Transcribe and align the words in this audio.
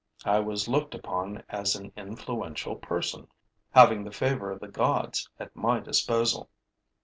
I 0.25 0.39
was 0.39 0.67
looked 0.67 0.95
upon 0.95 1.43
as 1.47 1.75
an 1.75 1.91
influential 1.95 2.75
person, 2.75 3.27
having 3.69 4.03
the 4.03 4.11
favor 4.11 4.49
of 4.49 4.59
the 4.59 4.67
gods 4.67 5.29
at 5.39 5.55
my 5.55 5.79
disposal. 5.79 6.49